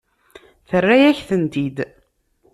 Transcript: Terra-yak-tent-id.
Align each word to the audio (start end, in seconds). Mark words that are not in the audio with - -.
Terra-yak-tent-id. 0.69 1.77